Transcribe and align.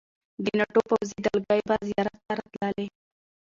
د 0.43 0.45
ناټو 0.59 0.81
پوځي 0.89 1.17
دلګۍ 1.25 1.61
به 1.67 1.75
زیارت 1.87 2.15
ته 2.25 2.31
راتللې. 2.39 2.87